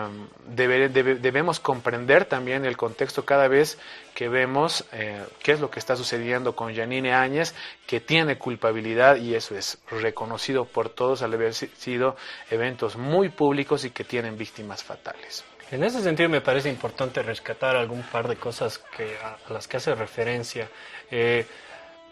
[0.47, 3.77] debemos comprender también el contexto cada vez
[4.13, 7.55] que vemos eh, qué es lo que está sucediendo con Janine Áñez,
[7.87, 12.17] que tiene culpabilidad y eso es reconocido por todos al haber sido
[12.51, 15.45] eventos muy públicos y que tienen víctimas fatales.
[15.71, 19.77] En ese sentido me parece importante rescatar algún par de cosas que, a, las que
[19.77, 20.69] hace referencia.
[21.09, 21.45] Eh,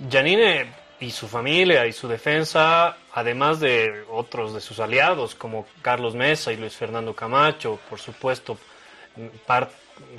[0.09, 6.13] Janine y su familia y su defensa, además de otros de sus aliados como Carlos
[6.13, 8.57] Mesa y Luis Fernando Camacho, por supuesto,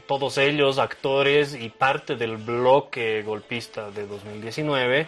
[0.06, 5.06] todos ellos actores y parte del bloque golpista de 2019,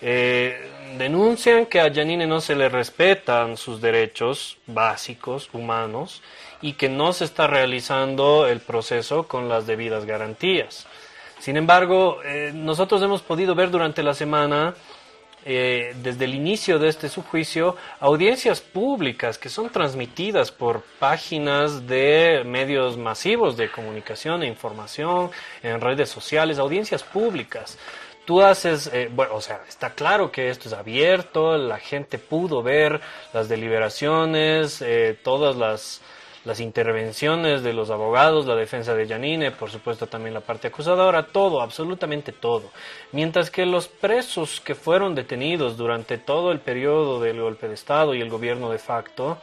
[0.00, 6.22] eh, denuncian que a Janine no se le respetan sus derechos básicos, humanos,
[6.62, 10.86] y que no se está realizando el proceso con las debidas garantías.
[11.40, 14.74] Sin embargo, eh, nosotros hemos podido ver durante la semana
[15.48, 22.42] eh, desde el inicio de este subjuicio audiencias públicas que son transmitidas por páginas de
[22.44, 25.30] medios masivos de comunicación e información
[25.62, 27.78] en redes sociales, audiencias públicas.
[28.24, 32.60] Tú haces, eh, bueno, o sea, está claro que esto es abierto, la gente pudo
[32.60, 33.00] ver
[33.32, 36.00] las deliberaciones, eh, todas las
[36.46, 41.26] las intervenciones de los abogados, la defensa de Yanine, por supuesto también la parte acusadora,
[41.26, 42.70] todo, absolutamente todo.
[43.10, 48.14] Mientras que los presos que fueron detenidos durante todo el periodo del golpe de Estado
[48.14, 49.38] y el gobierno de facto,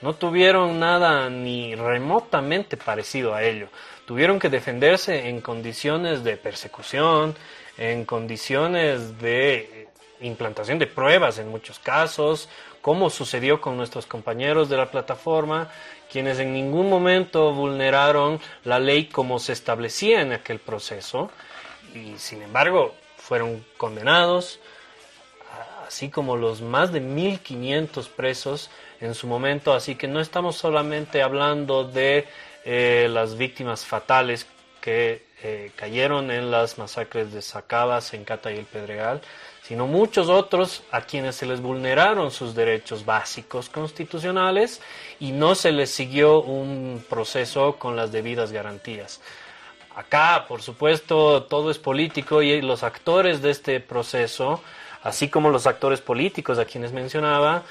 [0.00, 3.66] no tuvieron nada ni remotamente parecido a ello.
[4.06, 7.34] Tuvieron que defenderse en condiciones de persecución,
[7.78, 9.88] en condiciones de
[10.26, 12.48] implantación de pruebas en muchos casos,
[12.80, 15.68] como sucedió con nuestros compañeros de la plataforma,
[16.10, 21.30] quienes en ningún momento vulneraron la ley como se establecía en aquel proceso
[21.94, 24.60] y sin embargo fueron condenados,
[25.86, 28.70] así como los más de 1.500 presos
[29.00, 32.26] en su momento, así que no estamos solamente hablando de
[32.64, 34.46] eh, las víctimas fatales
[34.80, 39.20] que eh, cayeron en las masacres de Sacaba, Sencata y el Pedregal,
[39.66, 44.82] sino muchos otros a quienes se les vulneraron sus derechos básicos constitucionales
[45.20, 49.22] y no se les siguió un proceso con las debidas garantías.
[49.96, 54.60] Acá, por supuesto, todo es político y los actores de este proceso,
[55.02, 57.62] así como los actores políticos a quienes mencionaba,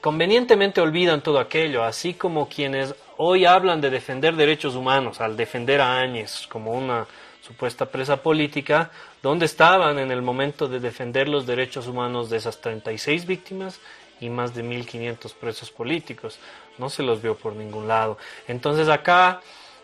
[0.00, 5.80] convenientemente olvidan todo aquello, así como quienes hoy hablan de defender derechos humanos, al defender
[5.80, 7.06] a Áñez como una
[7.42, 8.90] supuesta presa política,
[9.22, 13.80] ¿dónde estaban en el momento de defender los derechos humanos de esas 36 víctimas
[14.20, 16.38] y más de 1.500 presos políticos?
[16.78, 18.18] No se los vio por ningún lado.
[18.48, 19.40] Entonces acá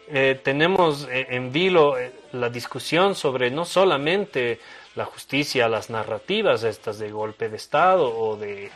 [0.08, 4.60] eh, tenemos eh, en vilo eh, la discusión sobre no solamente
[4.94, 8.70] la justicia, las narrativas estas de golpe de Estado o de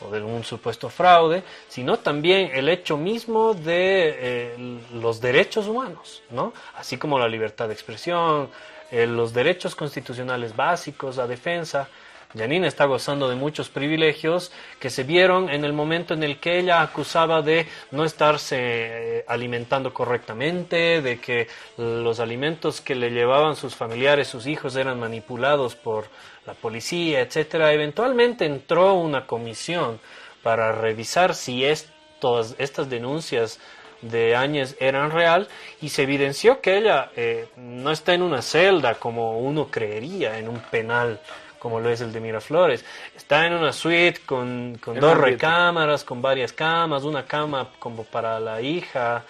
[0.00, 6.52] o de un supuesto fraude, sino también el hecho mismo de los derechos humanos, ¿no?
[6.76, 8.48] Así como la libertad de expresión,
[8.90, 11.88] eh, los derechos constitucionales básicos, la defensa.
[12.36, 16.58] Janine está gozando de muchos privilegios que se vieron en el momento en el que
[16.58, 23.56] ella acusaba de no estarse eh, alimentando correctamente, de que los alimentos que le llevaban
[23.56, 26.06] sus familiares, sus hijos, eran manipulados por
[26.46, 27.72] la policía, etcétera.
[27.72, 29.98] Eventualmente entró una comisión
[30.42, 33.58] para revisar si estas denuncias
[34.02, 35.48] de Áñez eran real
[35.80, 40.48] y se evidenció que ella eh, no está en una celda como uno creería en
[40.48, 41.20] un penal
[41.58, 42.84] como lo es el de Miraflores.
[43.16, 48.38] Está en una suite con, con dos recámaras, con varias camas, una cama como para
[48.40, 49.24] la hija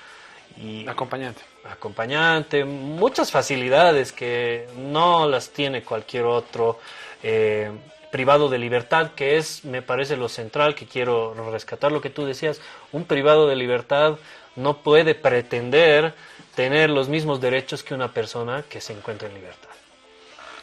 [0.56, 1.42] y acompañante.
[1.70, 6.78] Acompañante, muchas facilidades que no las tiene cualquier otro
[7.22, 7.70] eh,
[8.10, 12.24] privado de libertad, que es, me parece, lo central que quiero rescatar lo que tú
[12.24, 12.60] decías.
[12.92, 14.16] Un privado de libertad
[14.58, 16.14] no puede pretender
[16.54, 19.68] tener los mismos derechos que una persona que se encuentra en libertad.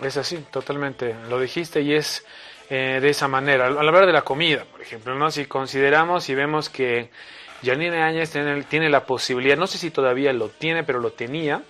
[0.01, 1.15] Es así, totalmente.
[1.29, 2.25] Lo dijiste y es
[2.69, 3.67] eh, de esa manera.
[3.67, 5.31] Al hablar de la comida, por ejemplo, ¿no?
[5.31, 7.09] si consideramos y vemos que
[7.63, 8.31] Janine Áñez
[8.69, 11.61] tiene, la posibilidad, no sé si todavía lo tiene, pero lo tenía,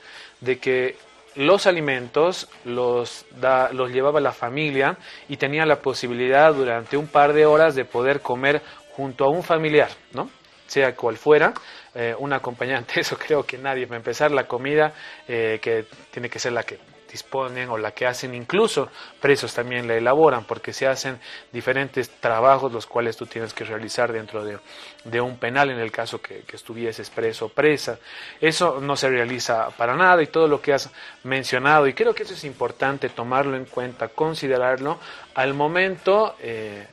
[0.41, 0.97] de que
[1.35, 3.25] los alimentos los,
[3.73, 4.97] los llevaba la familia
[5.29, 8.61] y tenía la posibilidad durante un par de horas de poder comer
[8.95, 10.29] junto a un familiar, ¿no?
[10.67, 11.53] sea cual fuera,
[11.95, 14.93] eh, un acompañante, eso creo que nadie, va a empezar la comida,
[15.27, 16.77] eh, que tiene que ser la que
[17.09, 18.89] disponen o la que hacen, incluso
[19.21, 21.17] presos también la elaboran, porque se hacen
[21.53, 26.21] diferentes trabajos los cuales tú tienes que realizar dentro de, un penal en el caso
[26.21, 27.99] que, que estuvieses preso o presa.
[28.41, 30.91] Eso no se realiza para nada y todo lo que has
[31.23, 34.99] mencionado, y creo que eso es importante tomarlo en cuenta, considerarlo
[35.35, 36.85] al momento eh,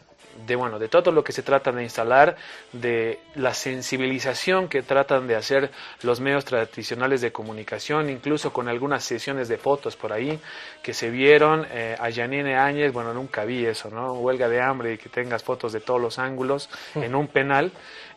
[0.47, 2.37] de bueno de todo lo que se trata de instalar
[2.73, 5.71] de la sensibilización que tratan de hacer
[6.03, 10.39] los medios tradicionales de comunicación incluso con algunas sesiones de fotos por ahí
[10.83, 14.95] que se vieron eh, a Janine Áñez bueno nunca vi eso no huelga de hambre
[14.95, 17.73] y que tengas fotos de todos los ángulos en un penal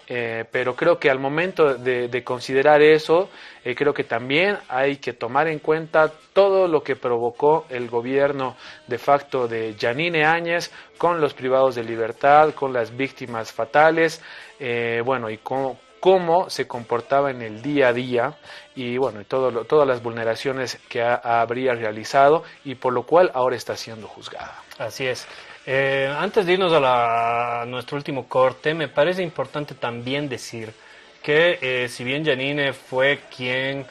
[0.08, 3.30] eh, pero creo que al momento de, considerar eso,
[3.64, 8.56] eh, creo que también hay que tomar en cuenta todo lo que provocó el gobierno
[8.88, 14.22] de facto de Janine Áñez con los privados de libertad, con las víctimas fatales,
[14.60, 18.38] eh, bueno, y cómo, cómo, se comportaba en el día a día
[18.76, 23.56] y bueno, y todo todas las vulneraciones que habría realizado y por lo cual ahora
[23.56, 24.62] está siendo juzgada.
[24.78, 25.28] Así es.
[25.68, 30.72] Eh, antes de irnos a, nuestro último corte, me parece importante también decir
[31.24, 33.86] que eh, si bien Janine fue quien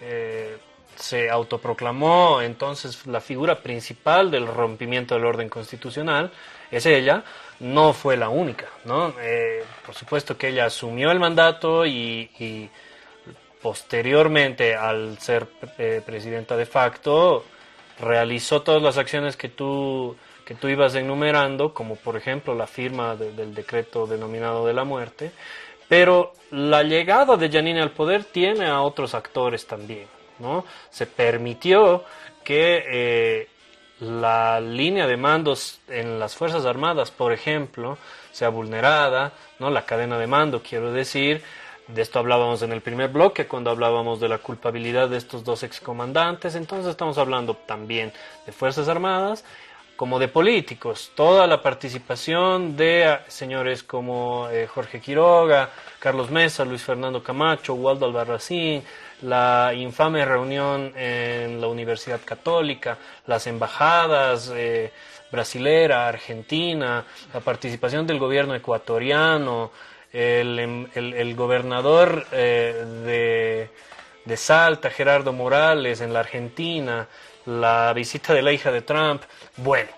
[0.00, 0.56] eh,
[0.96, 6.32] se autoproclamó entonces la figura principal del rompimiento del orden constitucional,
[6.70, 7.22] es ella,
[7.60, 9.14] no fue la única, ¿no?
[9.84, 12.70] por supuesto que ella asumió el mandato y
[13.60, 15.46] posteriormente al ser
[16.06, 17.44] presidenta de facto
[17.98, 20.16] realizó todas las acciones que tú
[20.50, 25.30] que tú ibas enumerando, como por ejemplo la firma del decreto denominado de la muerte,
[25.88, 30.08] pero la llegada de Janine al poder tiene a otros actores también,
[30.40, 30.64] ¿no?
[30.90, 32.02] Se permitió
[32.42, 33.48] que eh,
[34.00, 37.96] la línea de mandos en las Fuerzas Armadas, por ejemplo,
[38.32, 39.70] sea vulnerada, ¿no?
[39.70, 41.44] La cadena de mando, quiero decir,
[41.86, 45.62] de esto hablábamos en el primer bloque cuando hablábamos de la culpabilidad de estos dos
[45.62, 48.12] excomandantes, entonces estamos hablando también
[48.46, 49.44] de Fuerzas Armadas
[50.00, 56.64] como de políticos, toda la participación de ah, señores como eh, Jorge Quiroga, Carlos Mesa,
[56.64, 58.82] Luis Fernando Camacho, Waldo Albarracín,
[59.20, 62.96] la infame reunión en la Universidad Católica,
[63.26, 64.90] las embajadas eh,
[65.30, 69.70] brasilera, argentina, la participación del gobierno ecuatoriano,
[70.14, 73.70] el, em, gobernador eh, de
[74.24, 77.08] de Salta, Gerardo Morales, en la Argentina,
[77.46, 79.22] la visita de la hija de Trump.
[79.56, 79.90] Bueno,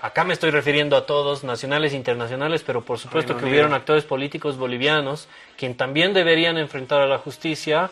[0.00, 4.04] acá me estoy refiriendo a todos, nacionales e internacionales, pero por supuesto que hubieron actores
[4.04, 7.90] políticos bolivianos, quien también deberían enfrentar a la justicia,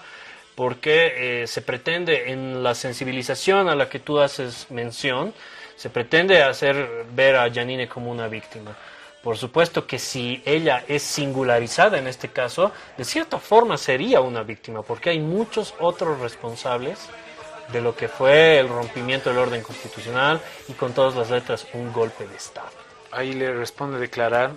[0.54, 5.34] porque eh, se pretende en la sensibilización a la que tú haces mención,
[5.76, 8.76] se pretende hacer ver a Janine como una víctima.
[9.22, 14.42] Por supuesto que si ella es singularizada en este caso, de cierta forma sería una
[14.42, 17.08] víctima, porque hay muchos otros responsables
[17.72, 21.92] de lo que fue el rompimiento del orden constitucional y con todas las letras un
[21.92, 22.68] golpe de Estado.
[23.12, 24.52] Ahí le responde declarar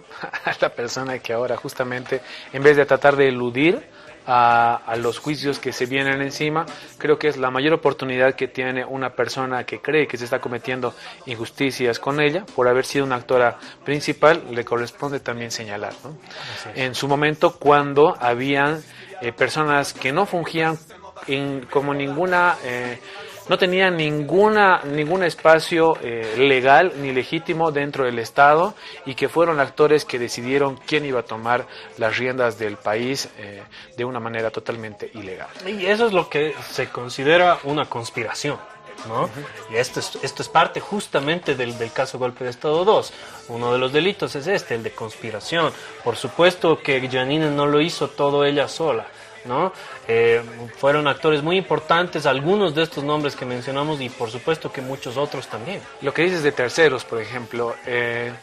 [0.45, 3.83] a la persona que ahora justamente, en vez de tratar de eludir
[4.25, 6.65] a, a los juicios que se vienen encima,
[6.97, 10.39] creo que es la mayor oportunidad que tiene una persona que cree que se está
[10.39, 10.93] cometiendo
[11.27, 15.93] injusticias con ella, por haber sido una actora principal, le corresponde también señalar.
[16.03, 16.17] ¿no?
[16.75, 18.83] En su momento, cuando habían
[19.21, 20.77] eh, personas que no fungían
[21.69, 22.57] como ninguna...
[22.63, 22.99] eh,
[23.49, 28.75] no tenía ninguna ningún espacio eh, legal ni legítimo dentro del Estado
[29.05, 31.65] y que fueron actores que decidieron quién iba a tomar
[31.97, 33.63] las riendas del país eh,
[33.95, 35.47] de una manera totalmente ilegal.
[35.65, 38.57] Y eso es lo que se considera una conspiración.
[39.07, 39.29] ¿no?
[39.71, 43.13] Y esto es, esto es parte justamente del, del caso Golpe de Estado 2.
[43.49, 45.71] Uno de los delitos es este, el de conspiración.
[46.03, 49.05] Por supuesto que Janine no lo hizo todo ella sola.
[49.47, 49.71] ¿No?
[50.07, 50.41] Eh,
[50.77, 55.17] fueron actores muy importantes, algunos de estos nombres que mencionamos y por supuesto que muchos
[55.17, 55.81] otros también.
[56.01, 58.33] Lo que dices de terceros, por ejemplo, eh,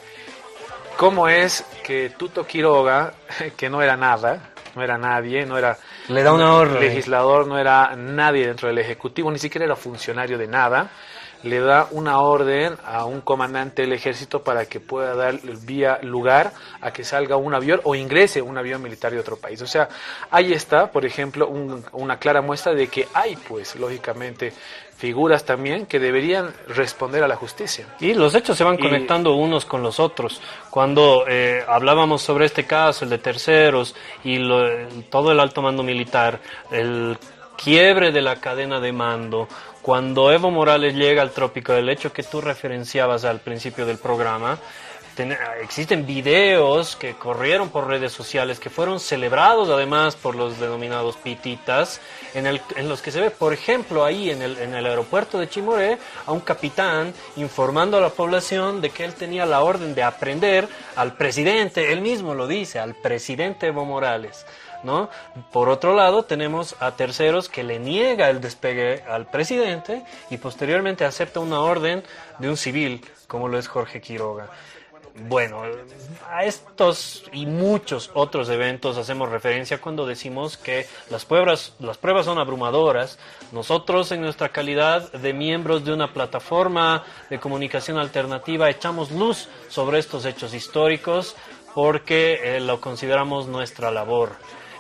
[0.97, 3.15] ¿cómo es que Tuto Quiroga,
[3.57, 5.77] que no era nada, no era nadie, no era
[6.09, 6.81] Le da una orden.
[6.81, 10.91] legislador, no era nadie dentro del Ejecutivo, ni siquiera era funcionario de nada,
[11.45, 16.53] le da una orden a un comandante del ejército para que pueda dar vía lugar
[16.81, 19.61] a que salga un avión o ingrese un avión militar de otro país.
[19.63, 19.89] O sea,
[20.31, 24.53] ahí está, por ejemplo, un- una clara muestra de que hay, pues, lógicamente,
[24.97, 27.87] figuras también que deberían responder a la justicia.
[28.01, 30.41] Y los hechos se van Y- conectando unos con los otros.
[30.71, 34.67] Cuando eh, hablábamos sobre este caso, el de terceros y lo-
[35.11, 36.41] todo el alto mando militar,
[36.71, 37.19] el
[37.63, 39.47] quiebre de la cadena de mando,
[39.85, 44.59] cuando Evo Morales llega al trópico del hecho que tú referenciabas al principio del programa,
[45.15, 51.17] ten- existen videos que corrieron por redes sociales que fueron celebrados además por los denominados
[51.19, 52.01] pititas
[52.33, 55.39] en, el- en los que se ve por ejemplo ahí en el, en el aeropuerto
[55.39, 59.95] de Chimoré a un capitán informando a la población de que él tenía la orden
[59.95, 60.67] de aprender
[60.97, 64.47] al presidente, él mismo lo dice, al presidente Evo Morales.
[64.85, 65.09] ¿No?
[65.51, 71.05] Por otro lado, tenemos a terceros que le niega el despegue al presidente y posteriormente
[71.05, 72.05] acepta una orden
[72.39, 74.51] de un civil, como lo es Jorge Quiroga.
[75.17, 75.63] Bueno,
[76.29, 82.25] a estos y muchos otros eventos hacemos referencia cuando decimos que las pruebas, las pruebas
[82.25, 83.21] son abrumadoras.
[83.53, 90.01] Nosotros, en nuestra calidad de miembros de una plataforma de comunicación alternativa, echamos luz sobre
[90.01, 91.37] estos hechos históricos
[91.75, 94.33] porque eh, lo consideramos nuestra labor.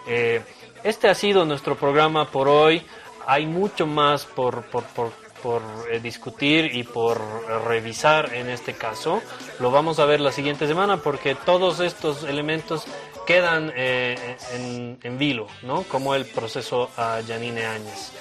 [0.06, 0.42] Eh,
[0.82, 2.82] este ha sido nuestro programa por hoy.
[3.26, 7.20] Hay mucho más por, por, por, por, eh, discutir y por
[7.66, 9.22] revisar en este caso.
[9.60, 12.84] Lo vamos a ver la siguiente semana porque todos estos elementos
[13.26, 15.84] quedan eh, en, en vilo, ¿no?
[15.84, 18.12] Como el proceso a Janine Áñez.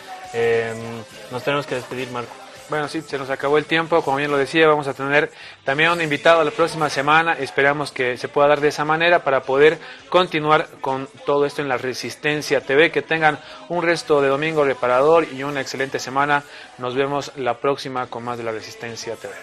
[1.32, 2.43] Nos tenemos que despedir, Marco.
[2.70, 5.32] Bueno, sí, se nos acabó el tiempo, como bien lo decía, vamos a tener
[5.64, 9.42] también un invitado la próxima semana, esperamos que se pueda dar de esa manera para
[9.42, 13.40] poder continuar con todo esto en la Resistencia TV, que tengan
[13.70, 16.44] un resto de domingo reparador y una excelente semana,
[16.78, 19.34] nos vemos la próxima con más de la Resistencia TV.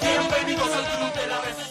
[0.00, 1.69] Bienvenidos al club de la.